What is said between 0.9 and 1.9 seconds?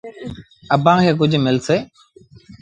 کي ڪجھ ملسي